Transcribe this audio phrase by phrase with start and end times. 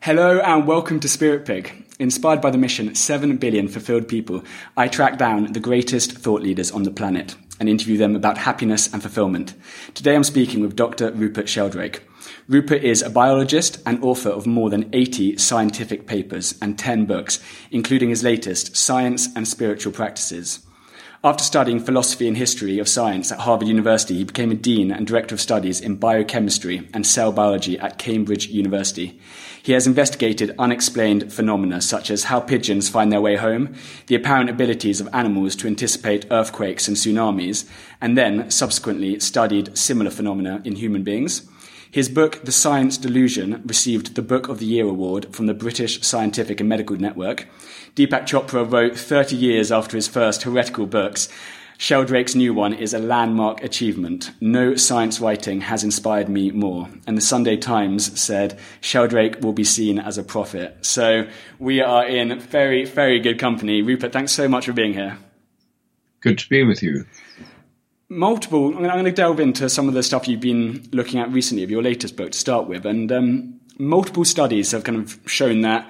[0.00, 1.84] Hello and welcome to Spirit Pig.
[1.98, 4.44] Inspired by the mission 7 billion fulfilled people,
[4.76, 8.90] I track down the greatest thought leaders on the planet and interview them about happiness
[8.92, 9.54] and fulfillment.
[9.94, 11.10] Today I'm speaking with Dr.
[11.10, 12.08] Rupert Sheldrake.
[12.46, 17.40] Rupert is a biologist and author of more than 80 scientific papers and 10 books,
[17.72, 20.60] including his latest, Science and Spiritual Practices.
[21.24, 25.04] After studying philosophy and history of science at Harvard University, he became a dean and
[25.04, 29.18] director of studies in biochemistry and cell biology at Cambridge University.
[29.60, 33.74] He has investigated unexplained phenomena such as how pigeons find their way home,
[34.06, 37.68] the apparent abilities of animals to anticipate earthquakes and tsunamis,
[38.00, 41.48] and then subsequently studied similar phenomena in human beings.
[41.90, 46.02] His book, The Science Delusion, received the Book of the Year award from the British
[46.02, 47.48] Scientific and Medical Network.
[47.94, 51.28] Deepak Chopra wrote 30 years after his first heretical books.
[51.80, 54.32] Sheldrake's new one is a landmark achievement.
[54.40, 56.88] No science writing has inspired me more.
[57.06, 60.76] And the Sunday Times said Sheldrake will be seen as a prophet.
[60.84, 61.28] So
[61.60, 63.80] we are in very, very good company.
[63.80, 65.18] Rupert, thanks so much for being here.
[66.20, 67.04] Good to be with you.
[68.08, 71.62] Multiple, I'm going to delve into some of the stuff you've been looking at recently
[71.62, 72.86] of your latest book to start with.
[72.86, 75.88] And um, multiple studies have kind of shown that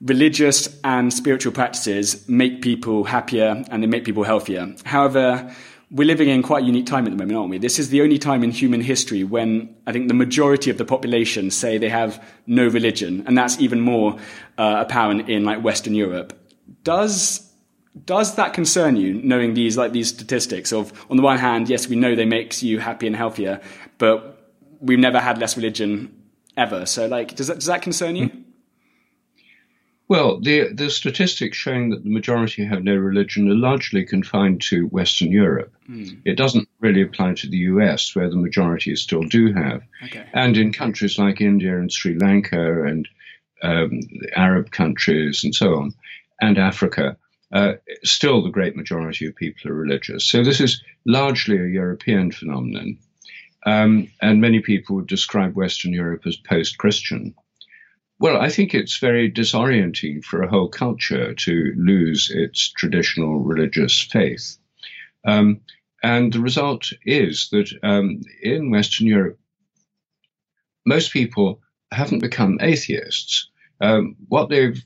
[0.00, 4.74] religious and spiritual practices make people happier and they make people healthier.
[4.84, 5.54] However,
[5.90, 7.58] we're living in quite a unique time at the moment, aren't we?
[7.58, 10.84] This is the only time in human history when I think the majority of the
[10.84, 14.16] population say they have no religion, and that's even more
[14.56, 16.32] uh, apparent in like Western Europe.
[16.84, 17.46] Does
[18.04, 21.88] does that concern you, knowing these like these statistics of on the one hand, yes,
[21.88, 23.60] we know they makes you happy and healthier,
[23.98, 26.14] but we've never had less religion
[26.56, 26.86] ever.
[26.86, 28.30] So like, does that does that concern you?
[30.10, 34.88] Well, the the statistics showing that the majority have no religion are largely confined to
[34.88, 35.72] Western Europe.
[35.88, 36.22] Mm.
[36.24, 39.82] It doesn't really apply to the US, where the majority still do have.
[40.06, 40.24] Okay.
[40.32, 43.08] And in countries like India and Sri Lanka and
[43.62, 44.00] um,
[44.34, 45.94] Arab countries and so on,
[46.40, 47.16] and Africa,
[47.52, 50.24] uh, still the great majority of people are religious.
[50.24, 52.98] So this is largely a European phenomenon.
[53.64, 57.32] Um, and many people would describe Western Europe as post Christian.
[58.20, 63.98] Well, I think it's very disorienting for a whole culture to lose its traditional religious
[63.98, 64.58] faith.
[65.26, 65.62] Um,
[66.02, 69.38] and the result is that um, in Western Europe,
[70.84, 73.48] most people haven't become atheists.
[73.80, 74.84] Um, what they've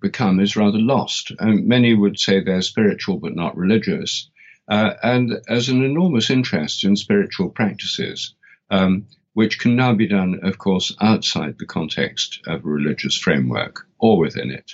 [0.00, 1.30] become is rather lost.
[1.38, 4.30] And many would say they're spiritual but not religious.
[4.68, 8.34] Uh, and as an enormous interest in spiritual practices,
[8.68, 9.06] um,
[9.38, 14.18] which can now be done, of course, outside the context of a religious framework or
[14.18, 14.72] within it.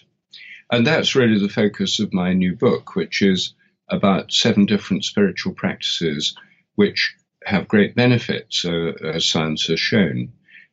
[0.70, 3.52] And that's really the focus of my new book, which is
[3.90, 6.34] about seven different spiritual practices
[6.76, 7.14] which
[7.44, 10.32] have great benefits, uh, as science has shown,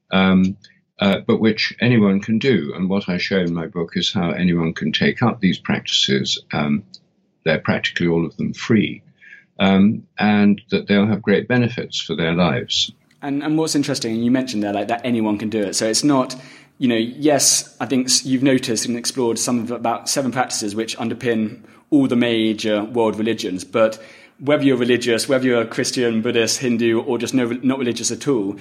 [0.09, 0.55] um,
[0.97, 2.71] uh, but which anyone can do.
[2.73, 6.41] And what I show in my book is how anyone can take up these practices.
[6.53, 6.85] Um,
[7.43, 9.03] they're practically all of them free,
[9.59, 12.93] um, and that they'll have great benefits for their lives.
[13.21, 15.75] And, and what's interesting, and you mentioned there, like that anyone can do it.
[15.75, 16.35] So it's not,
[16.79, 20.97] you know, yes, I think you've noticed and explored some of about seven practices which
[20.97, 21.61] underpin
[21.91, 23.63] all the major world religions.
[23.63, 24.01] But
[24.39, 28.57] whether you're religious, whether you're Christian, Buddhist, Hindu, or just no, not religious at all,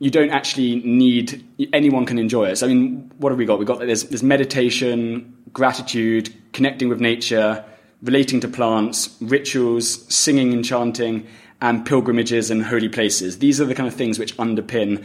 [0.00, 2.56] you don't actually need anyone can enjoy it.
[2.56, 3.58] So I mean, what have we got?
[3.58, 7.64] We've got there's, there's meditation, gratitude, connecting with nature,
[8.02, 11.26] relating to plants, rituals, singing and chanting,
[11.64, 13.38] and pilgrimages and holy places.
[13.38, 15.02] These are the kind of things which underpin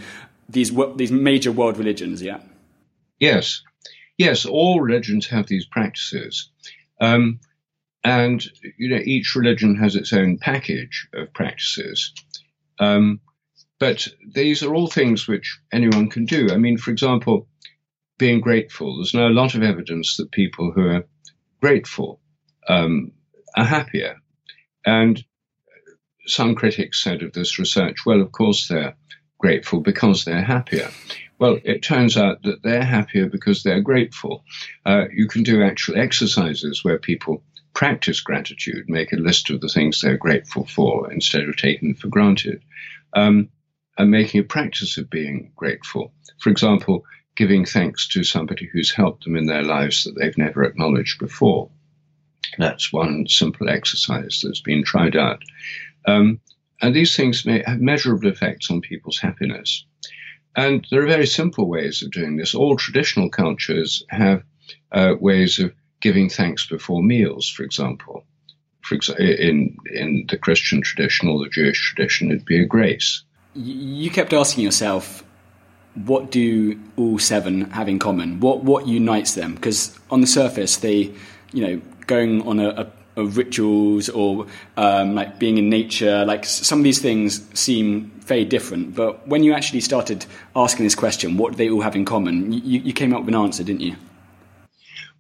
[0.49, 2.21] these these major world religions.
[2.21, 2.41] Yeah.
[3.17, 3.63] Yes,
[4.17, 4.45] yes.
[4.45, 6.51] All religions have these practices,
[6.99, 7.39] um,
[8.03, 8.45] and
[8.77, 12.13] you know each religion has its own package of practices.
[12.77, 13.21] Um,
[13.79, 16.49] but these are all things which anyone can do.
[16.51, 17.47] I mean, for example,
[18.17, 18.97] being grateful.
[18.97, 21.05] There's now a lot of evidence that people who are
[21.61, 22.19] grateful
[22.67, 23.13] um,
[23.55, 24.17] are happier.
[24.85, 25.23] And
[26.25, 28.95] some critics said of this research, well, of course they're
[29.39, 30.89] grateful because they're happier.
[31.39, 34.44] Well, it turns out that they're happier because they're grateful.
[34.86, 37.44] Uh, you can do actual exercises where people
[37.74, 41.95] practice gratitude, make a list of the things they're grateful for instead of taking them
[41.95, 42.62] for granted,
[43.13, 43.50] um,
[43.98, 46.12] and making a practice of being grateful.
[46.39, 47.06] For example,
[47.36, 51.69] giving thanks to somebody who's helped them in their lives that they've never acknowledged before.
[52.57, 55.44] That's one simple exercise that's been tried out.
[56.07, 56.40] Um,
[56.81, 59.86] and these things may have measurable effects on people's happiness.
[60.56, 62.56] And there are very simple ways of doing this.
[62.56, 64.44] All traditional cultures have
[64.92, 68.24] uh, ways of giving thanks before meals, for example.
[68.81, 73.24] For exa- in, in the Christian tradition or the Jewish tradition, it'd be a grace.
[73.54, 75.24] You kept asking yourself,
[75.96, 78.40] what do all seven have in common?
[78.40, 79.56] What what unites them?
[79.56, 81.13] Because on the surface, they,
[81.51, 82.92] you know, going on a, a, a
[83.25, 88.95] rituals or um, like being in nature, like some of these things seem very different.
[88.95, 90.25] But when you actually started
[90.56, 92.54] asking this question, what do they all have in common?
[92.54, 93.95] You, you came up with an answer, didn't you?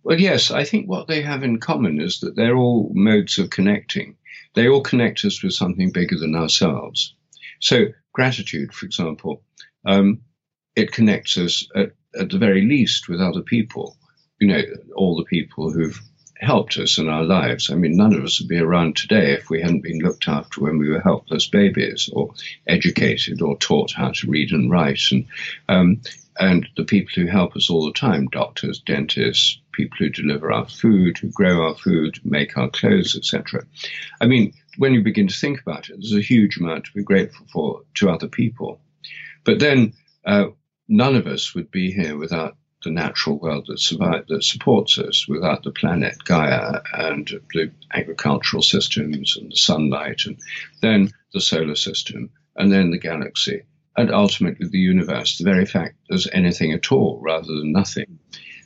[0.03, 3.49] Well, yes, I think what they have in common is that they're all modes of
[3.49, 4.15] connecting.
[4.55, 7.15] They all connect us with something bigger than ourselves.
[7.59, 9.43] So, gratitude, for example,
[9.85, 10.21] um,
[10.75, 13.97] it connects us at, at the very least with other people.
[14.39, 14.61] You know,
[14.95, 16.01] all the people who've
[16.39, 17.69] helped us in our lives.
[17.69, 20.61] I mean, none of us would be around today if we hadn't been looked after
[20.61, 22.33] when we were helpless babies, or
[22.65, 25.25] educated, or taught how to read and write, and
[25.67, 26.01] um,
[26.39, 30.67] and the people who help us all the time doctors, dentists, people who deliver our
[30.67, 33.65] food, who grow our food, make our clothes, etc.
[34.21, 37.03] I mean, when you begin to think about it, there's a huge amount to be
[37.03, 38.79] grateful for to other people.
[39.43, 39.93] But then
[40.25, 40.47] uh,
[40.87, 45.27] none of us would be here without the natural world that survives, that supports us,
[45.27, 50.39] without the planet Gaia and the agricultural systems and the sunlight, and
[50.81, 53.63] then the solar system, and then the galaxy
[53.99, 58.19] and ultimately the universe, the very fact there's anything at all rather than nothing.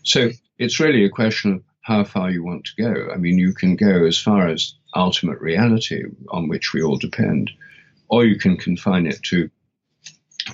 [0.04, 0.30] So
[0.60, 3.12] it's really a question of how far you want to go.
[3.12, 7.50] I mean, you can go as far as ultimate reality on which we all depend,
[8.10, 9.50] or you can confine it to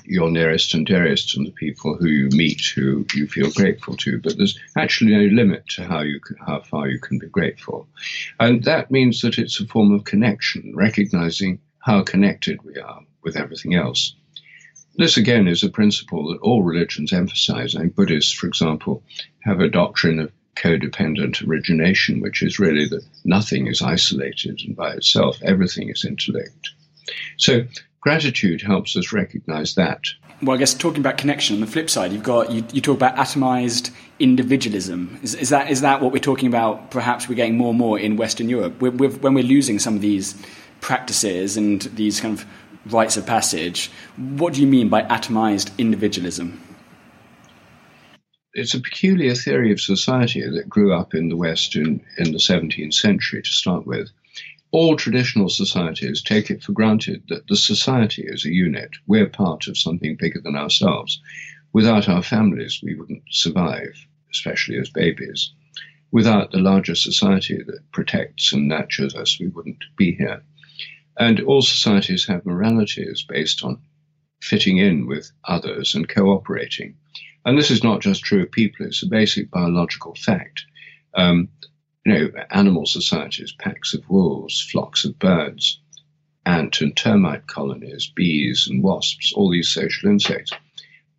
[0.05, 4.19] your nearest and dearest and the people who you meet who you feel grateful to.
[4.19, 7.87] But there's actually no limit to how you can, how far you can be grateful,
[8.39, 13.35] and that means that it's a form of connection, recognizing how connected we are with
[13.35, 14.15] everything else.
[14.95, 17.73] This again is a principle that all religions emphasize.
[17.73, 19.01] And Buddhists, for example,
[19.43, 24.93] have a doctrine of codependent origination, which is really that nothing is isolated and by
[24.93, 26.71] itself, everything is interlinked.
[27.37, 27.65] So
[28.01, 30.05] gratitude helps us recognize that.
[30.41, 32.95] Well, I guess talking about connection on the flip side, you've got you, you talk
[32.95, 35.19] about atomized individualism.
[35.21, 36.91] Is, is, that is that what we're talking about?
[36.91, 39.95] Perhaps we're getting more and more in Western Europe we're, we're, when we're losing some
[39.95, 40.41] of these
[40.81, 42.45] practices and these kind of
[42.85, 43.91] rites of passage.
[44.15, 46.61] What do you mean by atomized individualism?
[48.53, 52.39] It's a peculiar theory of society that grew up in the West in, in the
[52.39, 54.09] 17th century to start with.
[54.71, 58.91] All traditional societies take it for granted that the society is a unit.
[59.07, 61.19] We're part of something bigger than ourselves.
[61.73, 65.51] Without our families, we wouldn't survive, especially as babies.
[66.11, 70.43] Without the larger society that protects and nurtures us, we wouldn't be here.
[71.17, 73.81] And all societies have moralities based on
[74.41, 76.95] fitting in with others and cooperating.
[77.45, 80.65] And this is not just true of people, it's a basic biological fact.
[81.15, 81.49] Um,
[82.05, 85.81] you know, animal societies, packs of wolves, flocks of birds,
[86.45, 90.51] ant and termite colonies, bees and wasps, all these social insects,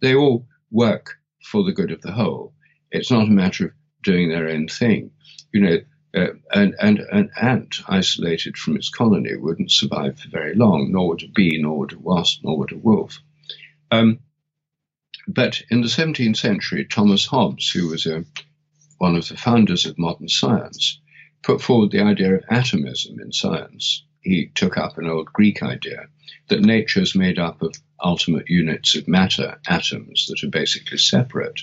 [0.00, 2.54] they all work for the good of the whole.
[2.90, 3.72] It's not a matter of
[4.02, 5.12] doing their own thing.
[5.52, 5.78] You know,
[6.14, 11.08] uh, and, and an ant isolated from its colony wouldn't survive for very long, nor
[11.08, 13.20] would a bee, nor would a wasp, nor would a wolf.
[13.90, 14.20] Um,
[15.28, 18.24] but in the 17th century, Thomas Hobbes, who was a,
[19.00, 21.00] one of the founders of modern science,
[21.42, 24.04] put forward the idea of atomism in science.
[24.20, 26.08] He took up an old Greek idea
[26.48, 31.62] that nature is made up of ultimate units of matter, atoms, that are basically separate,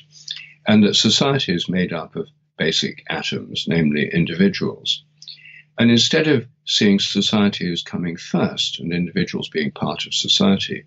[0.67, 5.03] and that society is made up of basic atoms, namely individuals.
[5.77, 10.85] And instead of seeing society as coming first and individuals being part of society,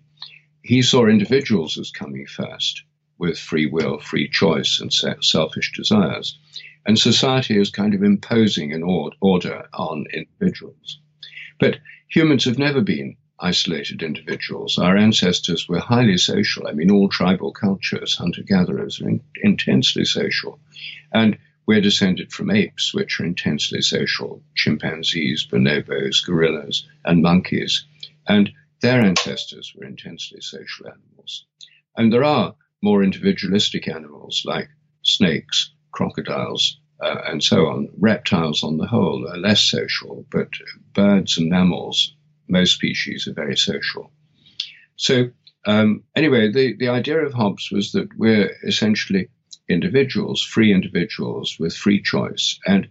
[0.61, 2.83] he saw individuals as coming first
[3.21, 4.91] with free will, free choice, and
[5.23, 6.39] selfish desires,
[6.87, 10.99] and society is kind of imposing an order on individuals.
[11.59, 11.77] But
[12.09, 14.79] humans have never been isolated individuals.
[14.79, 16.67] Our ancestors were highly social.
[16.67, 20.59] I mean, all tribal cultures, hunter gatherers, are in, intensely social.
[21.11, 21.37] And
[21.67, 27.85] we're descended from apes, which are intensely social chimpanzees, bonobos, gorillas, and monkeys.
[28.27, 28.51] And
[28.81, 31.45] their ancestors were intensely social animals.
[31.95, 34.69] And there are more individualistic animals like
[35.03, 37.89] snakes, crocodiles, uh, and so on.
[37.97, 40.49] Reptiles, on the whole, are less social, but
[40.93, 42.15] birds and mammals,
[42.47, 44.11] most species, are very social.
[44.95, 45.31] So,
[45.65, 49.29] um, anyway, the, the idea of Hobbes was that we're essentially
[49.69, 52.59] individuals, free individuals with free choice.
[52.65, 52.87] And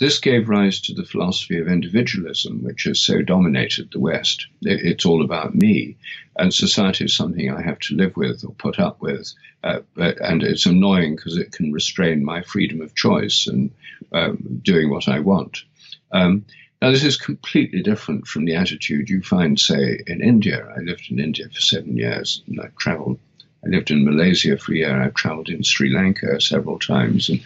[0.00, 4.46] this gave rise to the philosophy of individualism, which has so dominated the West.
[4.62, 5.96] It's all about me,
[6.36, 9.32] and society is something I have to live with or put up with.
[9.62, 13.70] Uh, but, and it's annoying because it can restrain my freedom of choice and
[14.12, 15.64] um, doing what I want.
[16.12, 16.46] Um,
[16.80, 20.66] now, this is completely different from the attitude you find, say, in India.
[20.74, 23.18] I lived in India for seven years and I traveled
[23.62, 25.02] I lived in Malaysia for a year.
[25.02, 27.28] I've traveled in Sri Lanka several times.
[27.28, 27.42] And,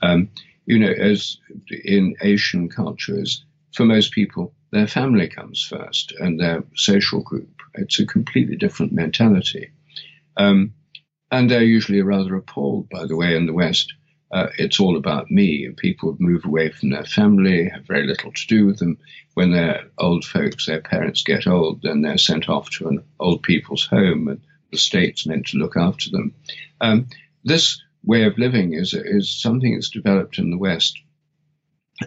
[0.00, 0.28] um,
[0.68, 1.38] you know, as
[1.82, 3.42] in Asian cultures,
[3.74, 7.48] for most people, their family comes first and their social group.
[7.74, 9.70] It's a completely different mentality.
[10.36, 10.74] Um,
[11.30, 13.94] and they're usually rather appalled, by the way, in the West.
[14.30, 18.30] Uh, it's all about me, and people move away from their family, have very little
[18.30, 18.98] to do with them.
[19.32, 23.42] When they're old folks, their parents get old, then they're sent off to an old
[23.42, 26.34] people's home, and the state's meant to look after them.
[26.82, 27.06] Um,
[27.42, 30.98] this way of living is is something that's developed in the West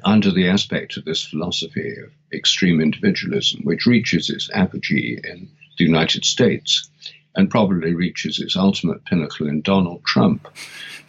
[0.03, 5.83] under the aspect of this philosophy of extreme individualism, which reaches its apogee in the
[5.83, 6.89] United States
[7.35, 10.47] and probably reaches its ultimate pinnacle in Donald Trump,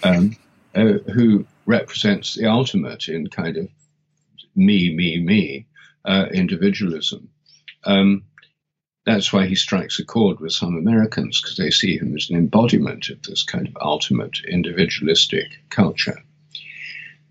[0.02, 0.36] um,
[0.74, 3.68] uh, who represents the ultimate in kind of
[4.54, 5.66] me, me, me
[6.04, 7.30] uh, individualism.
[7.84, 8.24] Um,
[9.04, 12.36] that's why he strikes a chord with some Americans because they see him as an
[12.36, 16.22] embodiment of this kind of ultimate individualistic culture.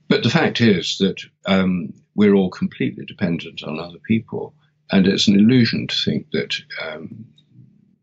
[0.09, 4.53] But the fact is that um, we're all completely dependent on other people,
[4.91, 7.25] and it's an illusion to think that um,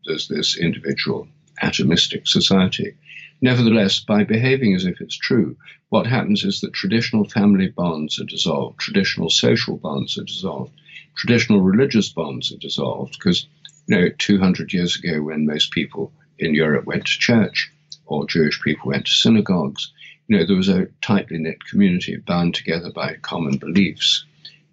[0.06, 1.28] there's this individual
[1.62, 2.96] atomistic society.
[3.42, 5.56] Nevertheless, by behaving as if it's true,
[5.90, 10.72] what happens is that traditional family bonds are dissolved, traditional social bonds are dissolved,
[11.14, 13.46] traditional religious bonds are dissolved, because
[13.88, 17.72] you know, 200 years ago, when most people in Europe went to church
[18.06, 19.92] or Jewish people went to synagogues,
[20.28, 24.24] you know, there was a tightly knit community bound together by common beliefs.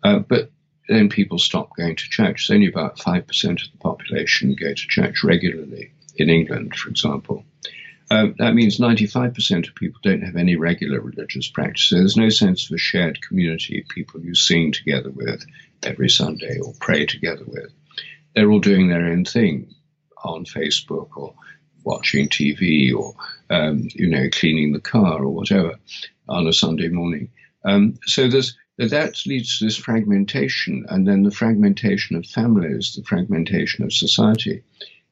[0.04, 0.52] Uh, but
[0.90, 2.42] then people stopped going to church.
[2.42, 3.20] It's only about 5%
[3.52, 7.46] of the population go to church regularly in England, for example.
[8.12, 11.86] Uh, that means 95% of people don't have any regular religious practice.
[11.86, 15.44] So there's no sense of a shared community, of people you sing together with
[15.82, 17.72] every Sunday or pray together with
[18.36, 19.74] they're all doing their own thing
[20.24, 21.34] on Facebook or
[21.84, 23.16] watching TV or
[23.50, 25.76] um, you know cleaning the car or whatever
[26.28, 27.30] on a Sunday morning.
[27.64, 33.04] Um, so there's that leads to this fragmentation, and then the fragmentation of families, the
[33.04, 34.64] fragmentation of society,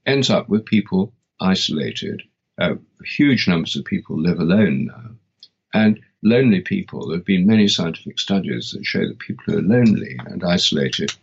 [0.06, 2.24] ends up with people isolated.
[2.60, 2.76] Uh,
[3.06, 5.12] huge numbers of people live alone now,
[5.74, 7.08] and lonely people.
[7.08, 11.14] There have been many scientific studies that show that people who are lonely and isolated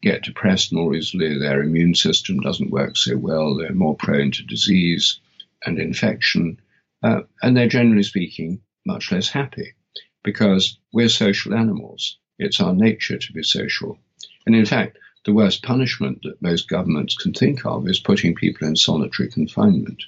[0.00, 4.42] get depressed more easily, their immune system doesn't work so well, they're more prone to
[4.44, 5.20] disease
[5.64, 6.60] and infection,
[7.02, 9.74] uh, and they're generally speaking much less happy
[10.22, 12.18] because we're social animals.
[12.38, 13.98] It's our nature to be social.
[14.46, 18.66] And in fact, the worst punishment that most governments can think of is putting people
[18.66, 20.02] in solitary confinement.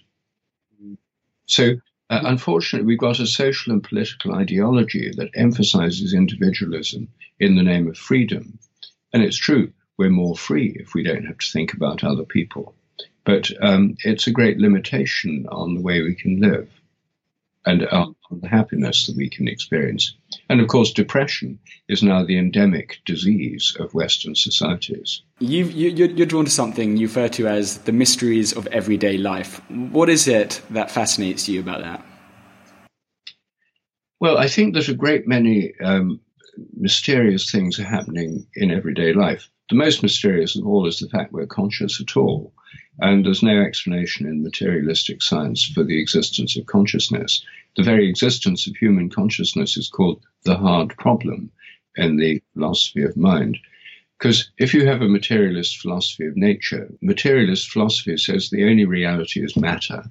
[1.47, 7.63] So, uh, unfortunately, we've got a social and political ideology that emphasizes individualism in the
[7.63, 8.59] name of freedom.
[9.13, 12.75] And it's true, we're more free if we don't have to think about other people.
[13.25, 16.71] But um, it's a great limitation on the way we can live
[17.67, 20.17] and on the happiness that we can experience.
[20.49, 25.21] And of course, depression is now the endemic disease of Western societies.
[25.39, 29.61] you you, you're drawn to something you refer to as the mysteries of everyday life.
[29.69, 32.03] What is it that fascinates you about that?
[34.19, 36.21] Well, I think that a great many um,
[36.75, 39.51] mysterious things are happening in everyday life.
[39.71, 42.53] The most mysterious of all is the fact we're conscious at all.
[42.99, 47.45] And there's no explanation in materialistic science for the existence of consciousness.
[47.77, 51.53] The very existence of human consciousness is called the hard problem
[51.95, 53.59] in the philosophy of mind.
[54.19, 59.41] Because if you have a materialist philosophy of nature, materialist philosophy says the only reality
[59.41, 60.03] is matter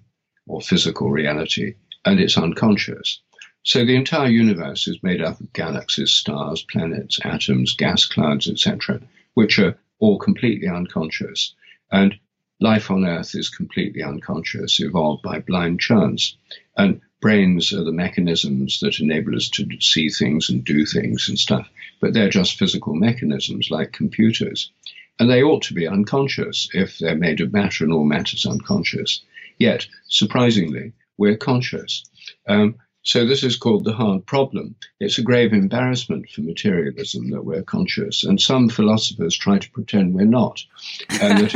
[0.48, 1.76] or physical reality,
[2.06, 3.20] and it's unconscious.
[3.64, 9.02] So the entire universe is made up of galaxies, stars, planets, atoms, gas clouds, etc
[9.40, 11.56] which are all completely unconscious.
[11.94, 12.14] And
[12.60, 16.36] life on Earth is completely unconscious, evolved by blind chance.
[16.76, 21.40] And brains are the mechanisms that enable us to see things and do things and
[21.40, 21.70] stuff,
[22.02, 24.72] but they're just physical mechanisms like computers.
[25.20, 29.22] And they ought to be unconscious if they're made of matter and all matter's unconscious.
[29.58, 32.04] Yet, surprisingly, we're conscious.
[32.46, 34.76] Um, so this is called the hard problem.
[35.00, 40.14] It's a grave embarrassment for materialism that we're conscious, and some philosophers try to pretend
[40.14, 40.64] we're not,
[41.22, 41.56] and that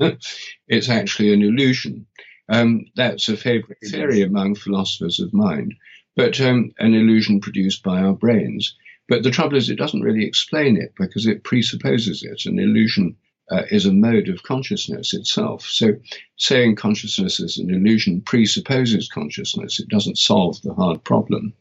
[0.00, 2.06] it's, it's actually an illusion.
[2.48, 5.74] Um, that's a favorite theory among philosophers of mind,
[6.14, 8.76] but um, an illusion produced by our brains.
[9.08, 12.46] But the trouble is, it doesn't really explain it because it presupposes it.
[12.46, 13.16] An illusion
[13.50, 15.62] uh, is a mode of consciousness itself.
[15.62, 15.94] So
[16.36, 19.80] saying consciousness is an illusion presupposes consciousness.
[19.80, 21.52] It doesn't solve the hard problem.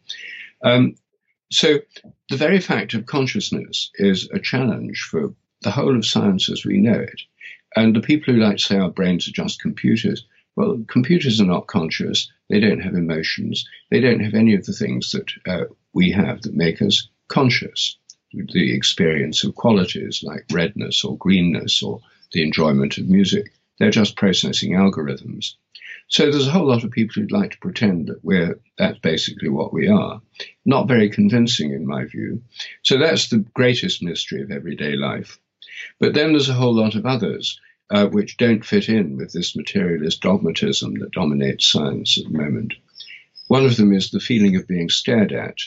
[0.64, 0.96] Um,
[1.52, 1.80] so
[2.30, 6.80] the very fact of consciousness is a challenge for the whole of science as we
[6.80, 7.22] know it.
[7.76, 10.26] And the people who like to say our brains are just computers
[10.56, 12.32] Well, computers are not conscious.
[12.50, 13.68] They don't have emotions.
[13.90, 17.98] They don't have any of the things that uh, we have that make us conscious.
[18.34, 23.54] The experience of qualities like redness or greenness or the enjoyment of music.
[23.78, 25.54] They're just processing algorithms.
[26.08, 29.50] So there's a whole lot of people who'd like to pretend that we're that's basically
[29.50, 30.22] what we are.
[30.66, 32.42] Not very convincing in my view.
[32.82, 35.40] So that's the greatest mystery of everyday life.
[36.00, 37.60] But then there's a whole lot of others
[37.90, 42.74] uh, which don't fit in with this materialist dogmatism that dominates science at the moment.
[43.48, 45.58] One of them is the feeling of being stared at.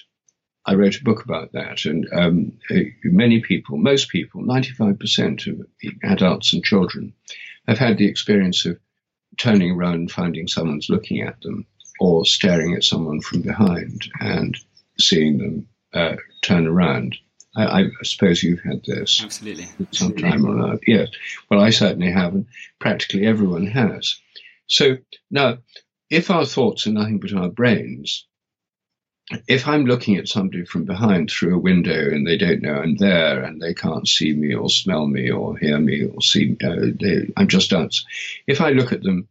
[0.67, 2.53] I wrote a book about that, and um,
[3.05, 5.67] many people, most people, 95% of
[6.03, 7.13] adults and children,
[7.69, 8.79] have had the experience of
[9.39, 11.67] turning around and finding someone's looking at them,
[12.01, 14.57] or staring at someone from behind and
[14.99, 17.17] seeing them uh, turn around.
[17.55, 19.23] I, I, suppose you've had this.
[19.23, 19.67] Absolutely.
[19.93, 20.81] Sometime or another.
[20.87, 21.09] Yes.
[21.49, 22.47] Well, I certainly have, and
[22.81, 24.19] practically everyone has.
[24.67, 24.99] So
[25.31, 25.59] now,
[26.11, 28.27] if our thoughts are nothing but our brains,
[29.49, 32.97] if I'm looking at somebody from behind through a window and they don't know I'm
[32.97, 36.57] there and they can't see me or smell me or hear me or see me,
[36.65, 38.05] uh, they, I'm just dance.
[38.47, 39.29] If I look at them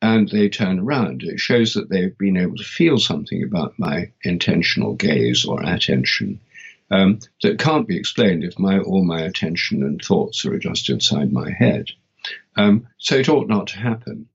[0.00, 4.10] and they turn around, it shows that they've been able to feel something about my
[4.22, 6.40] intentional gaze or attention
[6.90, 11.32] um, that can't be explained if my all my attention and thoughts are just inside
[11.32, 11.90] my head.
[12.56, 14.28] Um, so it ought not to happen.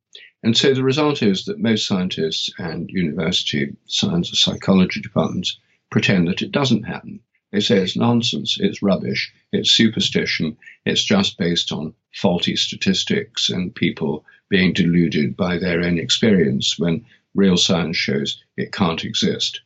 [0.43, 5.57] And so the result is that most scientists and university science or psychology departments
[5.89, 7.19] pretend that it doesn't happen.
[7.51, 13.73] They say it's nonsense, it's rubbish, it's superstition, it's just based on faulty statistics and
[13.73, 19.61] people being deluded by their own experience when real science shows it can't exist.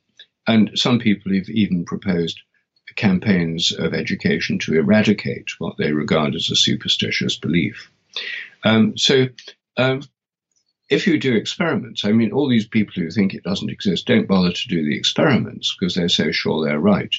[0.48, 2.40] And some people have even proposed
[2.96, 7.90] campaigns of education to eradicate what they regard as a superstitious belief.
[8.64, 9.28] Um, so,
[9.78, 10.02] um,
[10.94, 14.28] if you do experiments, I mean, all these people who think it doesn't exist don't
[14.28, 17.14] bother to do the experiments because they're so sure they're right.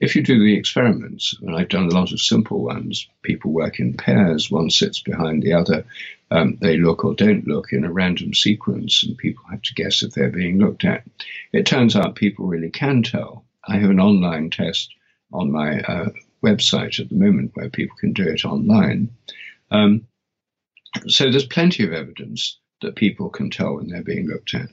[0.00, 3.78] If you do the experiments, and I've done a lot of simple ones, people work
[3.78, 5.84] in pairs, one sits behind the other,
[6.30, 10.02] um, they look or don't look in a random sequence, and people have to guess
[10.02, 11.04] if they're being looked at.
[11.52, 13.44] It turns out people really can tell.
[13.68, 14.94] I have an online test
[15.32, 16.08] on my uh,
[16.42, 19.10] website at the moment where people can do it online.
[19.70, 20.06] Um,
[21.06, 24.70] so there's plenty of evidence that people can tell when they're being looked at.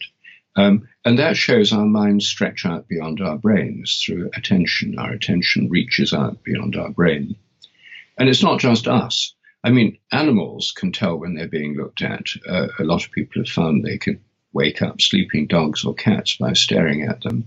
[0.55, 4.99] Um, and that shows our minds stretch out beyond our brains through attention.
[4.99, 7.35] Our attention reaches out beyond our brain.
[8.17, 9.33] And it's not just us.
[9.63, 12.27] I mean, animals can tell when they're being looked at.
[12.47, 14.19] Uh, a lot of people have found they can
[14.51, 17.45] wake up sleeping dogs or cats by staring at them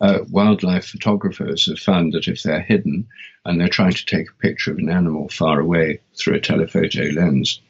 [0.00, 3.06] uh, wildlife photographers have found that if they're hidden
[3.44, 7.04] and they're trying to take a picture of an animal far away through a telephoto
[7.10, 7.60] lens,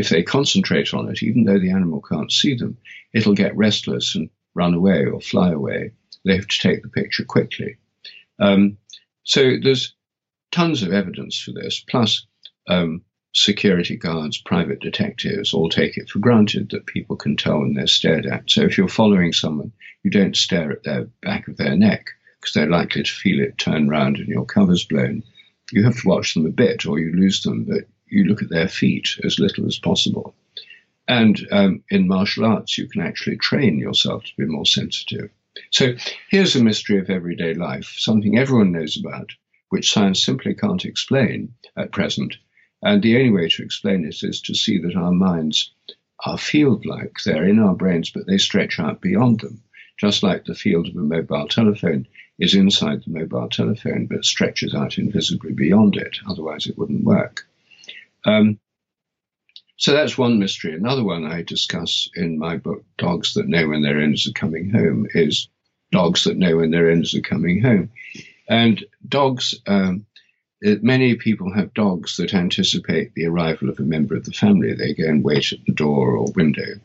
[0.00, 2.76] if they concentrate on it, even though the animal can't see them,
[3.12, 5.92] it'll get restless and run away or fly away.
[6.24, 7.76] They have to take the picture quickly.
[8.38, 8.78] Um,
[9.22, 9.94] so there's
[10.50, 11.84] tons of evidence for this.
[11.88, 12.26] Plus,
[12.68, 17.74] um, security guards, private detectives all take it for granted that people can tell when
[17.74, 18.50] they're stared at.
[18.50, 22.06] So if you're following someone, you don't stare at their back of their neck
[22.40, 25.22] because they're likely to feel it turn round and your cover's blown.
[25.72, 28.50] You have to watch them a bit or you lose them, but you look at
[28.50, 30.34] their feet as little as possible.
[31.08, 35.30] And um, in martial arts, you can actually train yourself to be more sensitive.
[35.70, 35.94] So
[36.28, 39.32] here's a mystery of everyday life, something everyone knows about,
[39.70, 42.36] which science simply can't explain at present
[42.82, 45.72] and the only way to explain it is to see that our minds
[46.24, 47.18] are field like.
[47.24, 49.62] They're in our brains, but they stretch out beyond them,
[49.98, 52.06] just like the field of a mobile telephone
[52.38, 56.18] is inside the mobile telephone, but stretches out invisibly beyond it.
[56.26, 57.46] Otherwise, it wouldn't work.
[58.24, 58.58] Um,
[59.76, 60.74] so that's one mystery.
[60.74, 64.70] Another one I discuss in my book, Dogs That Know When Their Owners Are Coming
[64.70, 65.48] Home, is
[65.90, 67.90] dogs that know when their owners are coming home.
[68.48, 70.06] And dogs um,
[70.62, 74.74] many people have dogs that anticipate the arrival of a member of the family.
[74.74, 76.80] They go and wait at the door or window,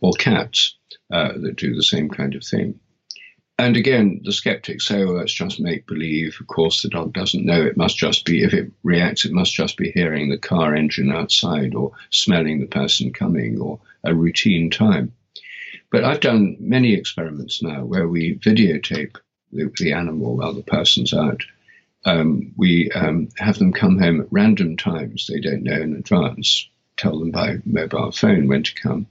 [0.00, 0.76] or cats
[1.12, 2.78] uh, that do the same kind of thing.
[3.58, 6.36] And again, the skeptics say, oh, it's just make believe.
[6.40, 7.60] Of course, the dog doesn't know.
[7.60, 11.10] It must just be, if it reacts, it must just be hearing the car engine
[11.10, 15.12] outside or smelling the person coming or a routine time.
[15.90, 19.16] But I've done many experiments now where we videotape
[19.50, 21.42] the, the animal while the person's out
[22.04, 26.68] um, we um, have them come home at random times they don't know in advance,
[26.96, 29.06] tell them by mobile phone when to come.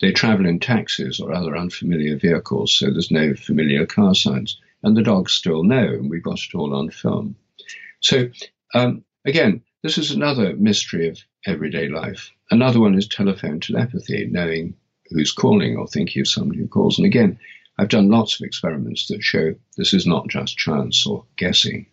[0.00, 4.60] They travel in taxis or other unfamiliar vehicles, so there's no familiar car signs.
[4.82, 7.34] And the dogs still know, and we've got it all on film.
[8.00, 8.30] So,
[8.74, 12.30] um, again, this is another mystery of everyday life.
[12.50, 14.74] Another one is telephone telepathy, knowing
[15.10, 16.98] who's calling or thinking of somebody who calls.
[16.98, 17.38] And again,
[17.78, 21.86] I've done lots of experiments that show this is not just chance or guessing.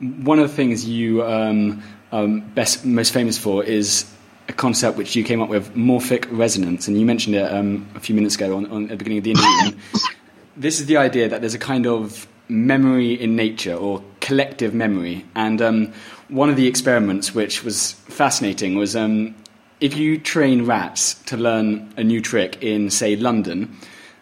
[0.00, 4.12] One of the things you um, um, best most famous for is
[4.48, 8.00] a concept which you came up with, morphic resonance, and you mentioned it um, a
[8.00, 9.80] few minutes ago on, on, at the beginning of the interview.
[10.56, 15.24] this is the idea that there's a kind of memory in nature or collective memory,
[15.34, 15.92] and um,
[16.28, 19.34] one of the experiments which was fascinating was um,
[19.80, 23.76] if you train rats to learn a new trick in, say, London,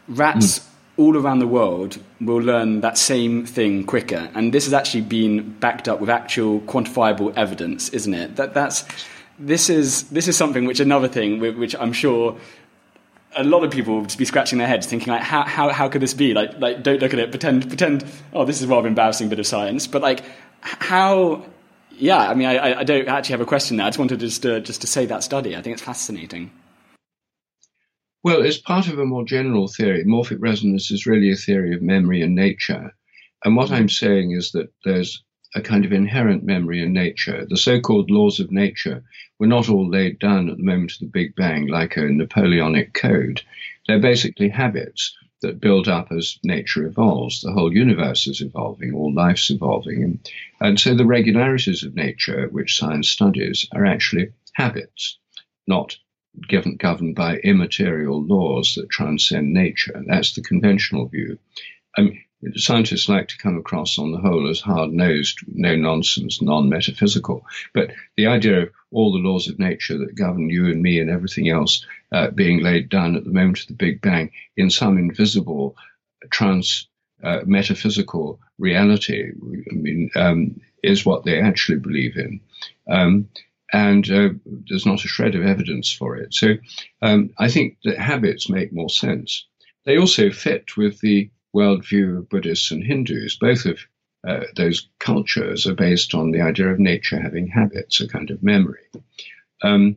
[0.09, 0.59] rats.
[0.59, 4.31] Mm all around the world will learn that same thing quicker.
[4.35, 8.37] And this has actually been backed up with actual quantifiable evidence, isn't it?
[8.37, 8.85] That that's
[9.39, 12.37] this is this is something which another thing which I'm sure
[13.35, 16.03] a lot of people would be scratching their heads thinking like how, how, how could
[16.03, 16.35] this be?
[16.35, 17.31] Like like don't look at it.
[17.31, 19.87] Pretend pretend oh this is a rather embarrassing bit of science.
[19.87, 20.23] But like
[20.61, 21.45] how
[21.91, 23.87] yeah I mean I, I don't actually have a question there.
[23.87, 25.57] I just wanted to just, uh, just to say that study.
[25.57, 26.51] I think it's fascinating.
[28.25, 30.05] Well, it's part of a more general theory.
[30.05, 32.95] Morphic resonance is really a theory of memory and nature.
[33.45, 37.47] And what I'm saying is that there's a kind of inherent memory in nature.
[37.49, 39.05] The so called laws of nature
[39.39, 42.95] were not all laid down at the moment of the Big Bang like a Napoleonic
[42.95, 43.43] code.
[43.87, 47.41] They're basically habits that build up as nature evolves.
[47.41, 50.21] The whole universe is evolving, all life's evolving.
[50.61, 55.19] And, so the regularities of nature, which science studies, are actually habits,
[55.67, 55.97] not
[56.49, 60.03] given, governed by immaterial laws that transcend nature.
[60.07, 61.39] That's the conventional view.
[61.97, 62.23] I mean,
[62.55, 67.45] scientists like to come across on the whole as hard-nosed, no-nonsense, non-metaphysical.
[67.73, 71.11] But the idea of all the laws of nature that govern you and me and
[71.11, 74.99] everything else uh, being laid down at the moment of the Big Bang in some
[74.99, 75.77] invisible
[76.31, 76.89] trans
[77.23, 82.41] uh, metaphysical reality, I mean, um, is what they actually believe in.
[82.89, 83.29] Um,
[83.73, 84.31] and uh,
[84.69, 86.35] there's not a shred of evidence for it.
[86.35, 86.55] So
[87.01, 89.47] um, I think that habits make more sense.
[89.87, 93.37] They also fit with the worldview of Buddhists and Hindus.
[93.37, 93.79] Both of
[94.27, 98.43] uh, those cultures are based on the idea of nature having habits, a kind of
[98.43, 98.89] memory.
[99.63, 99.97] Um,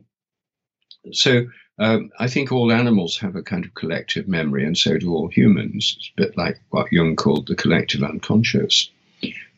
[1.12, 1.46] so
[1.78, 5.28] um, I think all animals have a kind of collective memory, and so do all
[5.28, 5.94] humans.
[5.98, 8.90] It's a bit like what Jung called the collective unconscious.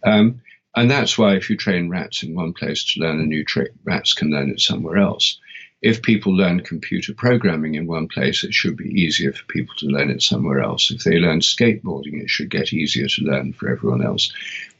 [0.04, 0.42] Um,
[0.74, 3.72] and that's why if you train rats in one place to learn a new trick,
[3.84, 5.38] rats can learn it somewhere else.
[5.80, 9.86] If people learn computer programming in one place, it should be easier for people to
[9.86, 10.90] learn it somewhere else.
[10.90, 14.32] If they learn skateboarding, it should get easier to learn for everyone else.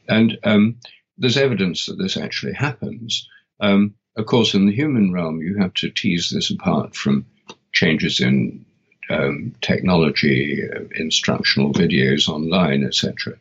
[0.09, 0.77] And um,
[1.17, 3.29] there's evidence that this actually happens.
[3.61, 7.27] Um, of course, in the human realm, you have to tease this apart from
[7.73, 8.65] changes in
[9.11, 13.35] um, technology, uh, instructional videos online, etc.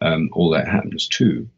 [0.00, 1.48] Um, all that happens too.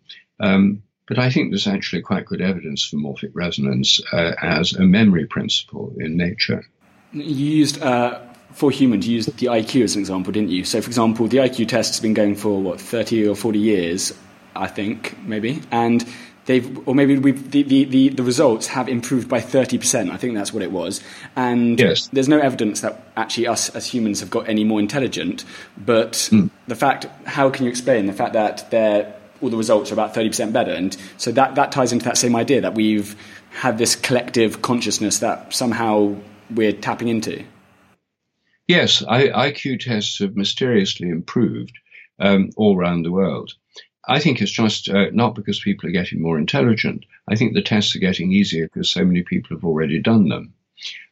[0.41, 4.83] Um, but I think there's actually quite good evidence for morphic resonance uh, as a
[4.83, 6.65] memory principle in nature.
[7.13, 8.21] You used, uh,
[8.53, 10.65] for humans, you used the IQ as an example, didn't you?
[10.65, 14.13] So, for example, the IQ test has been going for, what, 30 or 40 years,
[14.57, 15.63] I think, maybe.
[15.71, 16.07] And
[16.47, 20.11] they've, or maybe the, the, the, the, results have improved by 30%.
[20.11, 21.03] I think that's what it was.
[21.37, 22.09] And yes.
[22.09, 25.45] there's no evidence that actually us as humans have got any more intelligent.
[25.77, 26.51] But mm.
[26.67, 29.15] the fact, how can you explain the fact that they're
[29.45, 30.73] all the results are about 30% better.
[30.73, 33.15] And so that, that ties into that same idea that we've
[33.51, 36.17] had this collective consciousness that somehow
[36.51, 37.45] we're tapping into.
[38.67, 41.77] Yes, I, IQ tests have mysteriously improved
[42.19, 43.53] um, all around the world.
[44.09, 47.05] I think it's just uh, not because people are getting more intelligent.
[47.29, 50.55] I think the tests are getting easier because so many people have already done them.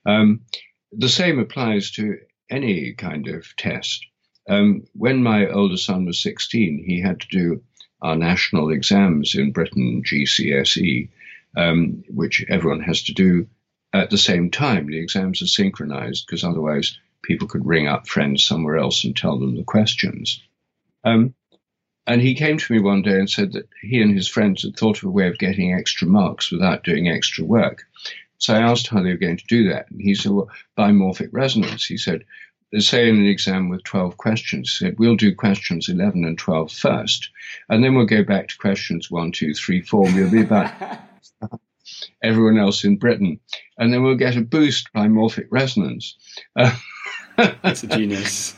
[0.07, 0.41] Um,
[0.91, 2.19] the same applies to
[2.51, 4.07] any kind of test.
[4.49, 7.63] Um, when my older son was 16, he had to do
[8.03, 11.09] our national exams in Britain, GCSE,
[11.57, 13.47] um, which everyone has to do
[13.93, 14.87] at the same time.
[14.87, 19.39] The exams are synchronized because otherwise people could ring up friends somewhere else and tell
[19.39, 20.43] them the questions.
[21.05, 21.35] Um,
[22.07, 24.77] and he came to me one day and said that he and his friends had
[24.77, 27.85] thought of a way of getting extra marks without doing extra work.
[28.39, 29.89] So I asked how they were going to do that.
[29.91, 31.87] And he said, well, by morphic resonance.
[31.87, 32.25] He said,
[32.81, 37.31] say in an exam with 12 questions, said we'll do questions 11 and 12 first,
[37.69, 40.03] and then we'll go back to questions 1, 2, 3, 4.
[40.03, 40.73] We'll be about
[42.23, 43.41] everyone else in Britain.
[43.79, 46.17] And then we'll get a boost by morphic resonance.
[47.37, 48.55] That's a genius.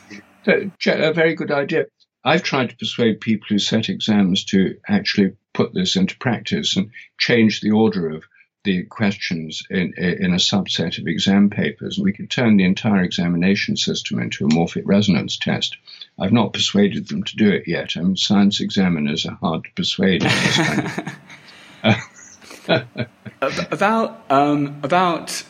[0.47, 1.85] a very good idea.
[2.23, 6.89] I've tried to persuade people who set exams to actually put this into practice and
[7.17, 8.23] change the order of
[8.65, 13.77] the questions in, in a subset of exam papers, we could turn the entire examination
[13.77, 15.77] system into a morphic resonance test.
[16.19, 17.95] I've not persuaded them to do it yet.
[17.95, 20.23] I mean, science examiners are hard to persuade.
[23.71, 25.43] about um, about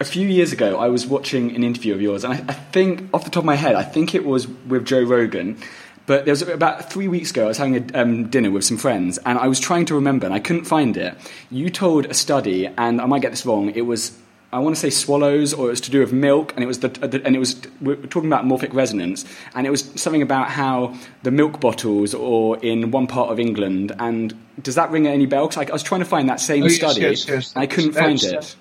[0.00, 3.08] a few years ago, I was watching an interview of yours, and I, I, think,
[3.14, 5.58] off the top of my head, I think it was with Joe Rogan.
[6.06, 8.76] But there was about three weeks ago, I was having a um, dinner with some
[8.76, 11.14] friends, and I was trying to remember, and I couldn't find it.
[11.50, 13.70] You told a study, and I might get this wrong.
[13.70, 14.18] It was
[14.52, 16.80] I want to say swallows, or it was to do with milk, and it was
[16.80, 20.20] the, the, and it was we are talking about morphic resonance, and it was something
[20.20, 25.06] about how the milk bottles, or in one part of England, and does that ring
[25.06, 25.56] any bells?
[25.56, 27.52] Like I was trying to find that same oh, yes, study, yes, yes.
[27.56, 28.56] I couldn't find it.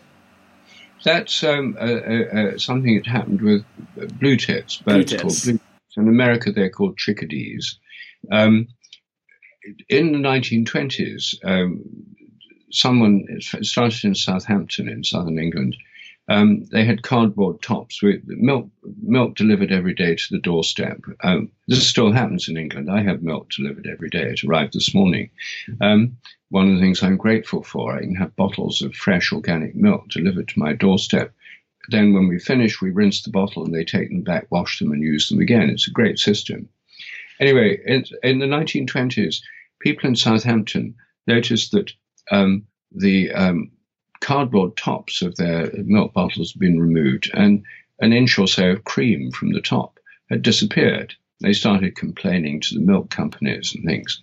[1.04, 3.66] That's um, uh, uh, something that happened with
[4.20, 5.60] blue tits, blue called blue tits.
[5.98, 7.80] In America, they're called chickadees.
[8.32, 8.68] Um,
[9.90, 11.84] in the 1920s, um,
[12.72, 15.76] someone started in Southampton in southern England.
[16.28, 18.70] Um, they had cardboard tops with milk
[19.02, 21.02] milk delivered every day to the doorstep.
[21.24, 22.90] Um, this still happens in England.
[22.90, 24.30] I have milk delivered every day.
[24.32, 25.30] It arrived this morning.
[25.82, 26.18] Um,
[26.50, 30.08] one of the things I'm grateful for, I can have bottles of fresh organic milk
[30.10, 31.34] delivered to my doorstep.
[31.90, 34.92] Then, when we finish, we rinse the bottle and they take them back, wash them,
[34.92, 35.70] and use them again.
[35.70, 36.70] It's a great system.
[37.40, 39.42] Anyway, in, in the 1920s,
[39.80, 40.96] people in Southampton
[41.28, 41.92] noticed that
[42.30, 43.72] um, the um,
[44.20, 47.64] cardboard tops of their milk bottles had been removed, and
[48.00, 51.16] an inch or so of cream from the top had disappeared.
[51.42, 54.22] They started complaining to the milk companies and things.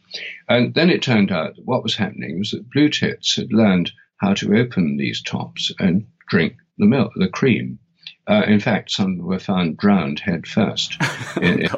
[0.49, 3.91] And then it turned out that what was happening was that Blue Tits had learned
[4.19, 7.79] how to open these tops and drink the milk, the cream.
[8.27, 10.97] Uh, in fact, some were found drowned head first
[11.43, 11.69] in,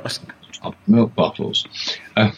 [0.86, 1.66] milk bottles.
[2.16, 2.32] Uh,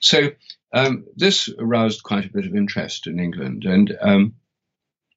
[0.00, 0.30] so
[0.72, 4.34] um, this aroused quite a bit of interest in England, and um,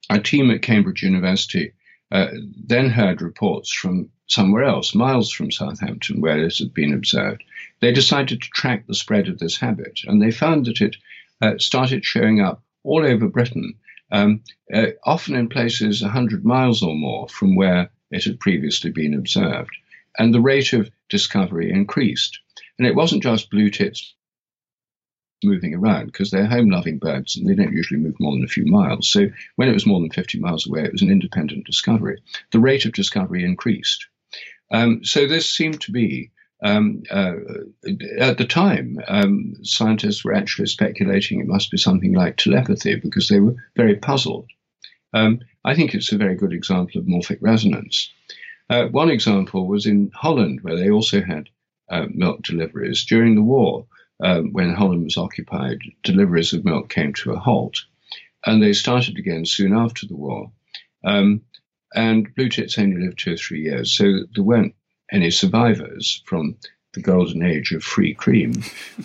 [0.09, 1.73] a team at Cambridge University
[2.11, 2.27] uh,
[2.65, 7.43] then heard reports from somewhere else, miles from Southampton, where this had been observed.
[7.79, 10.95] They decided to track the spread of this habit, and they found that it
[11.41, 13.75] uh, started showing up all over Britain,
[14.11, 14.43] um,
[14.73, 19.71] uh, often in places 100 miles or more from where it had previously been observed.
[20.17, 22.39] And the rate of discovery increased.
[22.77, 24.13] And it wasn't just blue tits
[25.43, 28.47] moving around because they're home loving birds and they don't usually move more than a
[28.47, 29.09] few miles.
[29.09, 32.21] So when it was more than 50 miles away, it was an independent discovery.
[32.51, 34.07] The rate of discovery increased.
[34.71, 37.33] Um, so this seemed to be, um, uh,
[38.19, 43.27] at the time, um, scientists were actually speculating it must be something like telepathy because
[43.27, 44.49] they were very puzzled.
[45.13, 48.11] Um, I think it's a very good example of morphic resonance.
[48.69, 51.49] Uh, one example was in Holland, where they also had
[51.89, 53.85] uh, milk deliveries during the war
[54.23, 57.83] um, when Holland was occupied, deliveries of milk came to a halt.
[58.45, 60.51] And they started again soon after the war.
[61.03, 61.41] Um,
[61.93, 64.75] and blue tits only lived two or three years, so there weren't
[65.11, 66.57] any survivors from
[66.93, 68.53] the golden age of free cream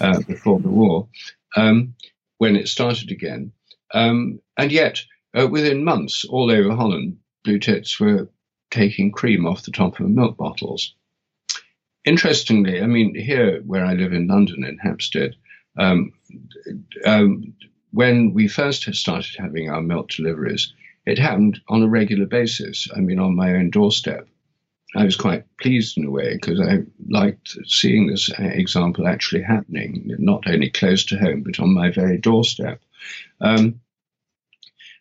[0.00, 1.08] uh, before the war
[1.56, 1.94] um,
[2.38, 3.52] when it started again.
[3.94, 5.00] Um, and yet,
[5.38, 8.28] uh, within months, all over Holland, blue tits were
[8.70, 10.94] taking cream off the top of milk bottles
[12.06, 15.34] interestingly, I mean, here where I live in London, in Hampstead,
[15.76, 16.12] um,
[17.04, 17.52] um,
[17.90, 20.72] when we first started having our milk deliveries,
[21.04, 22.88] it happened on a regular basis.
[22.96, 24.28] I mean, on my own doorstep.
[24.96, 26.78] I was quite pleased in a way because I
[27.08, 32.18] liked seeing this example actually happening, not only close to home, but on my very
[32.18, 32.80] doorstep.
[33.40, 33.80] Um,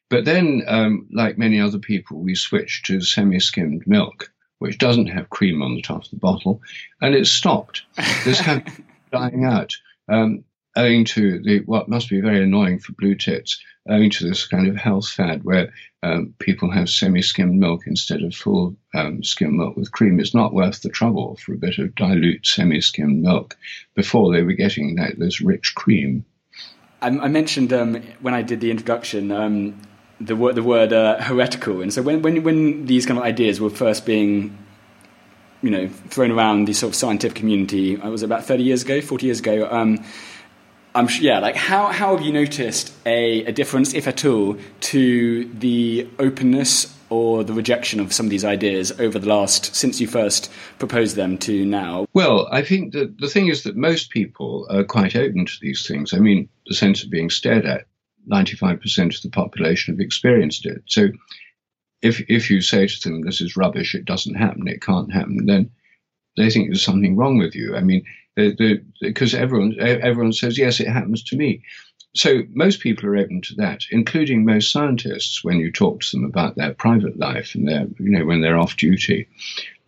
[0.10, 5.08] but then, um, like many other people, we switched to semi skimmed milk which doesn't
[5.08, 6.62] have cream on the top of the bottle,
[7.02, 7.84] and it's stopped.
[8.24, 8.74] This habit
[9.12, 9.74] dying out,
[10.08, 10.44] um,
[10.76, 13.60] owing to the what must be very annoying for blue tits,
[13.90, 18.36] owing to this kind of health fad where um, people have semi-skimmed milk instead of
[18.36, 20.20] full um, skimmed milk with cream.
[20.20, 23.58] It's not worth the trouble for a bit of dilute semi-skimmed milk
[23.96, 26.26] before they were getting that, this rich cream.
[27.02, 29.82] I, I mentioned um, when I did the introduction um,
[30.20, 31.82] the word the word uh, heretical.
[31.82, 34.58] And so when, when when these kind of ideas were first being
[35.62, 38.84] you know thrown around the sort of scientific community, I uh, was about thirty years
[38.84, 39.68] ago, forty years ago.
[39.70, 40.04] Um,
[40.96, 44.58] I'm sure, yeah, like how how have you noticed a, a difference, if at all,
[44.80, 50.00] to the openness or the rejection of some of these ideas over the last since
[50.00, 52.08] you first proposed them to now?
[52.14, 55.86] Well, I think that the thing is that most people are quite open to these
[55.86, 56.14] things.
[56.14, 57.86] I mean, the sense of being stared at
[58.32, 60.82] 95% of the population have experienced it.
[60.88, 61.10] So
[62.02, 65.46] if, if you say to them, this is rubbish, it doesn't happen, it can't happen,
[65.46, 65.70] then
[66.38, 67.76] they think there's something wrong with you.
[67.76, 68.04] I mean,
[68.36, 71.64] because everyone, everyone says, yes, it happens to me.
[72.16, 76.26] So most people are open to that, including most scientists when you talk to them
[76.26, 79.28] about their private life and their, you know, when they're off duty.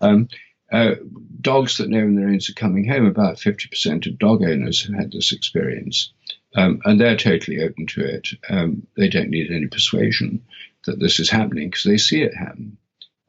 [0.01, 0.27] Um,
[0.71, 0.95] uh,
[1.39, 4.95] dogs that know when their owners are coming home, about 50% of dog owners have
[4.95, 6.12] had this experience.
[6.55, 8.27] Um, and they're totally open to it.
[8.49, 10.43] Um, they don't need any persuasion
[10.86, 12.77] that this is happening because they see it happen.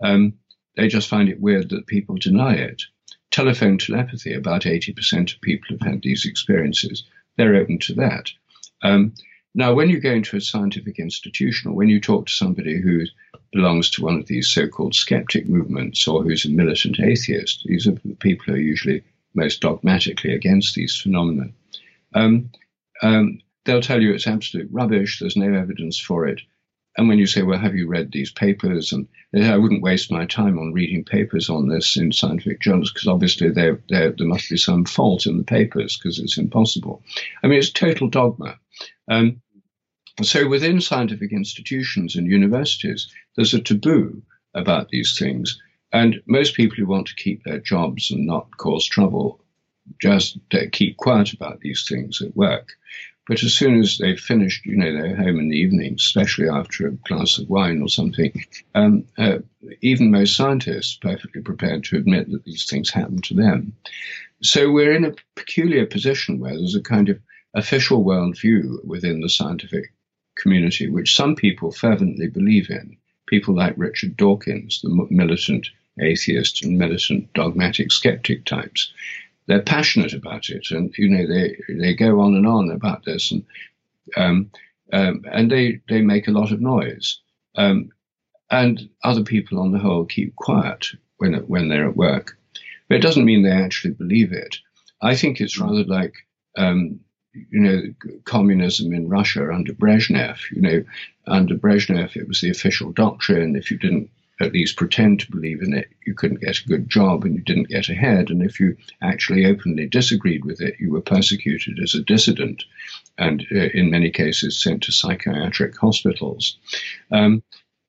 [0.02, 0.34] Um,
[0.76, 2.82] they just find it weird that people deny it.
[3.30, 7.04] Telephone telepathy, about 80% of people have had these experiences.
[7.36, 8.30] They're open to that.
[8.82, 9.14] Um,
[9.54, 13.04] now, when you go into a scientific institution or when you talk to somebody who
[13.52, 17.86] belongs to one of these so called skeptic movements or who's a militant atheist, these
[17.86, 19.02] are the people who are usually
[19.34, 21.50] most dogmatically against these phenomena.
[22.14, 22.50] Um,
[23.02, 26.40] um, they'll tell you it's absolute rubbish, there's no evidence for it.
[26.98, 28.92] And when you say, well, have you read these papers?
[28.92, 33.06] And I wouldn't waste my time on reading papers on this in scientific journals because
[33.06, 37.04] obviously there, there must be some fault in the papers because it's impossible.
[37.44, 38.58] I mean, it's total dogma.
[39.08, 39.40] Um,
[40.22, 44.20] so within scientific institutions and universities, there's a taboo
[44.54, 45.62] about these things.
[45.92, 49.40] And most people who want to keep their jobs and not cause trouble
[50.02, 50.38] just
[50.72, 52.72] keep quiet about these things at work.
[53.28, 56.86] But as soon as they've finished, you know, they're home in the evening, especially after
[56.88, 58.32] a glass of wine or something,
[58.74, 59.38] um, uh,
[59.82, 63.74] even most scientists are perfectly prepared to admit that these things happen to them.
[64.42, 67.20] So we're in a peculiar position where there's a kind of
[67.54, 69.92] official worldview within the scientific
[70.36, 72.96] community, which some people fervently believe in.
[73.26, 75.68] People like Richard Dawkins, the militant
[76.00, 78.90] atheist and militant dogmatic skeptic types.
[79.48, 83.32] They're passionate about it, and you know they they go on and on about this,
[83.32, 83.44] and
[84.16, 84.50] um,
[84.92, 87.20] um, and they they make a lot of noise.
[87.56, 87.90] Um,
[88.50, 92.38] and other people, on the whole, keep quiet when when they're at work.
[92.88, 94.56] But it doesn't mean they actually believe it.
[95.02, 96.14] I think it's rather like
[96.56, 97.00] um,
[97.32, 97.82] you know,
[98.24, 100.38] communism in Russia under Brezhnev.
[100.50, 100.84] You know,
[101.26, 103.56] under Brezhnev, it was the official doctrine.
[103.56, 106.88] If you didn't at least pretend to believe in it, you couldn't get a good
[106.88, 108.30] job and you didn't get ahead.
[108.30, 112.64] And if you actually openly disagreed with it, you were persecuted as a dissident
[113.18, 116.56] and uh, in many cases sent to psychiatric hospitals,
[117.10, 117.42] um,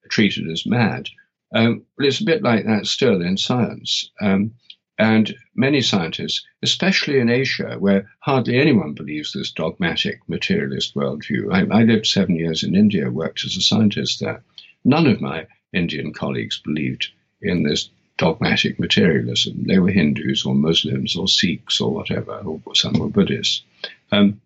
[0.09, 1.07] treated as mad.
[1.53, 4.09] Um, but it's a bit like that still in science.
[4.19, 4.53] Um,
[4.97, 11.53] and many scientists, especially in Asia, where hardly anyone believes this dogmatic materialist worldview.
[11.53, 14.43] I, I lived seven years in India, worked as a scientist there.
[14.83, 17.09] None of my Indian colleagues believed
[17.41, 19.63] in this dogmatic materialism.
[19.65, 23.63] They were Hindus or Muslims or Sikhs or whatever, or some were Buddhists.
[24.11, 24.41] Um,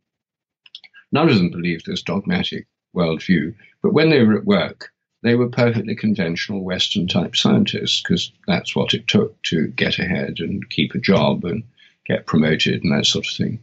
[1.11, 3.55] none of them believed this dogmatic worldview.
[3.81, 4.91] But when they were at work,
[5.23, 10.39] they were perfectly conventional Western type scientists because that's what it took to get ahead
[10.39, 11.63] and keep a job and
[12.05, 13.59] get promoted and that sort of thing.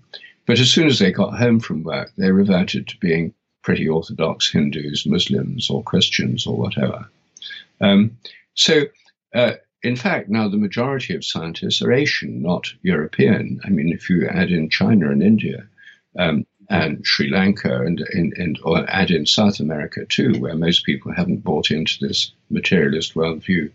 [0.46, 4.50] But as soon as they got home from work, they reverted to being pretty orthodox
[4.50, 7.08] Hindus, Muslims, or Christians, or whatever.
[7.80, 8.16] Um,
[8.54, 8.84] so,
[9.34, 13.60] uh, in fact, now the majority of scientists are Asian, not European.
[13.64, 15.66] I mean, if you add in China and India,
[16.18, 20.86] um, and Sri Lanka and, and, and or add in South America too, where most
[20.86, 23.70] people haven't bought into this materialist worldview.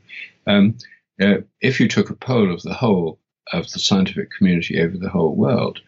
[0.47, 0.78] Um,
[1.21, 3.19] uh, if you took a poll of the whole
[3.51, 5.82] of the scientific community over the whole world,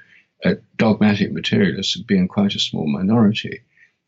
[0.46, 3.62] uh, dogmatic materialists would be in quite a small minority.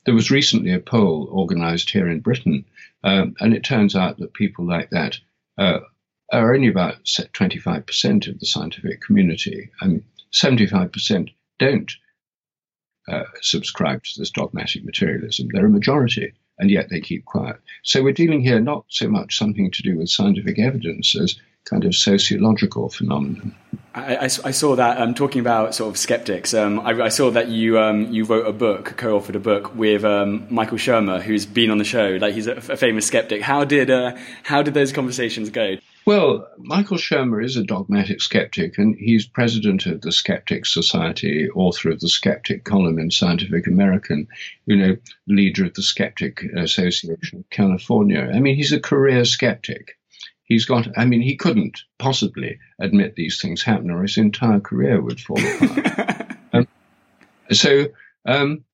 [0.06, 2.66] There was recently a poll organized here in Britain,
[3.04, 5.20] um, and it turns out that people like that
[5.58, 5.80] uh,
[6.32, 11.92] are only about 25% of the scientific community, and 75% don't
[13.08, 15.48] uh, subscribe to this dogmatic materialism.
[15.52, 17.58] They're a majority, and yet they keep quiet.
[17.84, 21.86] So we're dealing here not so much something to do with scientific evidence as kind
[21.86, 23.56] of sociological phenomenon.
[23.94, 26.54] I, I, I saw that um, talking about sort of skeptics.
[26.54, 30.06] Um, I, I, saw that you um, you wrote a book, co-authored a book with
[30.06, 32.18] um, Michael Shermer, who's been on the show.
[32.22, 33.42] Like he's a, a famous skeptic.
[33.42, 35.78] How did uh, how did those conversations go?
[36.06, 41.92] Well, Michael Shermer is a dogmatic skeptic, and he's president of the Skeptic Society, author
[41.92, 44.28] of the Skeptic column in Scientific American,
[44.66, 48.32] you know, leader of the Skeptic Association of California.
[48.34, 49.99] I mean, he's a career skeptic.
[50.50, 55.00] He's got, I mean, he couldn't possibly admit these things happen, or his entire career
[55.02, 56.38] would fall apart.
[56.54, 56.68] um,
[57.52, 57.86] so,
[58.26, 58.66] um,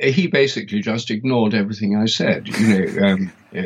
[0.00, 2.46] he basically just ignored everything I said.
[2.46, 3.62] You know, um, uh,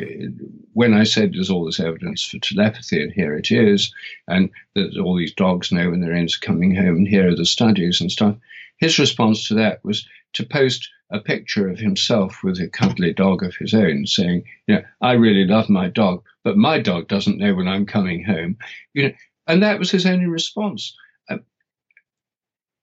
[0.73, 3.93] when I said there's all this evidence for telepathy, and here it is,
[4.27, 7.37] and that all these dogs know when their ends are coming home, and here are
[7.37, 8.37] the studies and stuff.
[8.79, 13.43] His response to that was to post a picture of himself with a cuddly dog
[13.43, 17.39] of his own, saying, "You know, I really love my dog, but my dog doesn't
[17.39, 18.57] know when I'm coming home."
[18.95, 19.15] You know,
[19.47, 20.97] and that was his only response.
[21.29, 21.45] Um,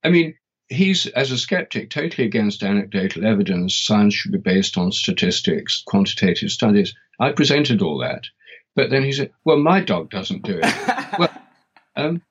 [0.04, 0.36] I mean,
[0.70, 3.76] he's, as a skeptic, totally against anecdotal evidence.
[3.76, 6.96] Science should be based on statistics, quantitative studies.
[7.20, 8.26] I presented all that.
[8.76, 11.16] But then he said, well, my dog doesn't do it.
[11.20, 11.34] well,
[11.96, 12.22] um,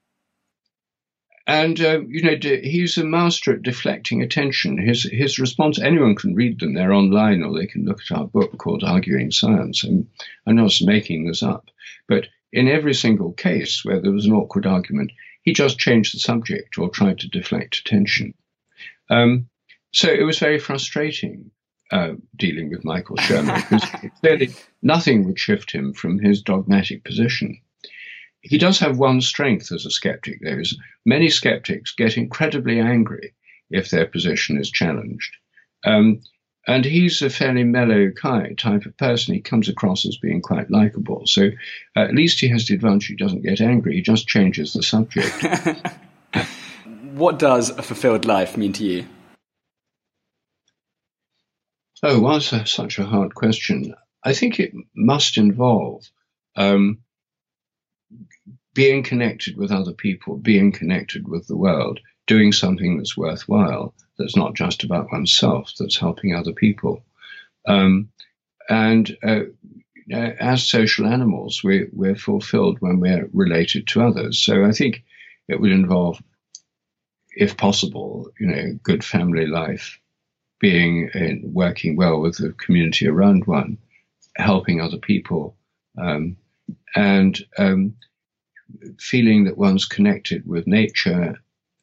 [1.48, 4.76] and uh, you know he's a master at deflecting attention.
[4.76, 5.80] His his response.
[5.80, 6.74] Anyone can read them.
[6.74, 9.82] They're online, or they can look at our book called Arguing Science.
[9.82, 10.06] And
[10.46, 11.70] I'm not making this up,
[12.06, 15.10] but in every single case where there was an awkward argument,
[15.42, 18.34] he just changed the subject or tried to deflect attention.
[19.08, 19.48] Um,
[19.92, 21.50] so it was very frustrating
[21.90, 24.50] uh, dealing with Michael Shermer because clearly
[24.82, 27.58] nothing would shift him from his dogmatic position.
[28.48, 33.34] He does have one strength as a skeptic, though, is many skeptics get incredibly angry
[33.70, 35.36] if their position is challenged.
[35.84, 36.22] Um,
[36.66, 39.34] and he's a fairly mellow kind type of person.
[39.34, 41.26] He comes across as being quite likable.
[41.26, 41.48] So
[41.94, 43.96] uh, at least he has the advantage he doesn't get angry.
[43.96, 45.34] He just changes the subject.
[47.12, 49.06] what does a fulfilled life mean to you?
[52.02, 53.94] Oh, why is such a hard question?
[54.24, 56.04] I think it must involve
[56.56, 57.00] um,
[58.78, 61.98] being connected with other people, being connected with the world,
[62.28, 67.04] doing something that's worthwhile, that's not just about oneself, that's helping other people.
[67.66, 68.10] Um,
[68.68, 69.46] and uh,
[70.12, 74.38] as social animals, we're, we're fulfilled when we're related to others.
[74.38, 75.02] So I think
[75.48, 76.22] it would involve,
[77.30, 79.98] if possible, you know, good family life,
[80.60, 83.78] being in, working well with the community around one,
[84.36, 85.56] helping other people,
[86.00, 86.36] um,
[86.94, 87.96] and um,
[88.98, 91.40] feeling that one's connected with nature,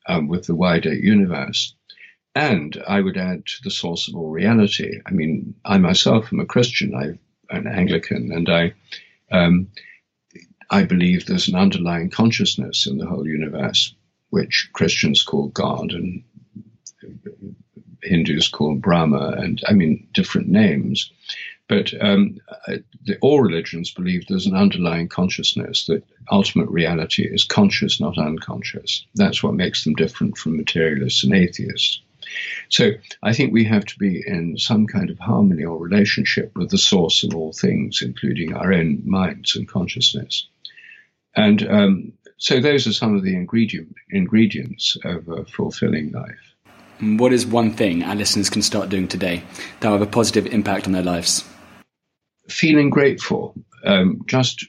[0.07, 1.75] um, with the wider universe.
[2.35, 4.99] And I would add to the source of all reality.
[5.05, 6.93] I mean, I myself am a Christian.
[6.93, 7.19] I'm
[7.49, 8.73] an Anglican, and I,
[9.31, 9.69] um,
[10.69, 13.95] I believe there's an underlying consciousness in the whole universe,
[14.31, 16.23] which Christians call God and
[18.03, 21.11] Hindus call Brahma, and I mean different names.
[21.67, 22.37] But um,
[23.21, 29.05] all religions believe there's an underlying consciousness that ultimate reality is conscious, not unconscious.
[29.15, 32.01] That's what makes them different from materialists and atheists.
[32.69, 32.91] So
[33.23, 36.77] I think we have to be in some kind of harmony or relationship with the
[36.77, 40.47] source of all things, including our own minds and consciousness.
[41.35, 46.55] And um, so those are some of the ingredient, ingredients of a fulfilling life.
[46.99, 49.43] What is one thing our listeners can start doing today
[49.79, 51.43] that will have a positive impact on their lives?
[52.49, 54.65] Feeling grateful, um, just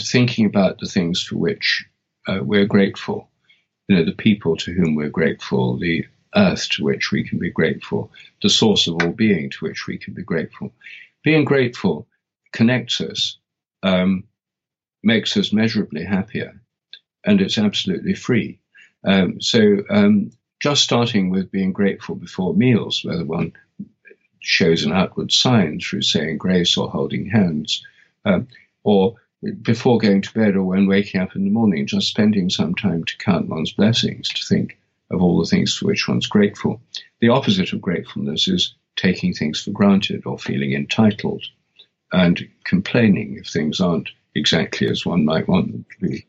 [0.00, 1.84] thinking about the things for which
[2.26, 3.28] uh, we're grateful,
[3.88, 6.06] you know, the people to whom we're grateful, the
[6.36, 8.10] earth to which we can be grateful,
[8.42, 10.72] the source of all being to which we can be grateful.
[11.22, 12.06] Being grateful
[12.52, 13.38] connects us,
[13.82, 14.24] um,
[15.02, 16.60] makes us measurably happier,
[17.24, 18.58] and it's absolutely free.
[19.04, 23.52] Um, so, um, just starting with being grateful before meals, whether one
[24.44, 27.84] shows an outward sign through saying grace or holding hands,
[28.24, 28.46] um,
[28.82, 29.16] or
[29.62, 33.04] before going to bed or when waking up in the morning, just spending some time
[33.04, 34.78] to count one's blessings, to think
[35.10, 36.80] of all the things for which one's grateful.
[37.20, 41.44] The opposite of gratefulness is taking things for granted or feeling entitled
[42.12, 46.26] and complaining if things aren't exactly as one might want them to be.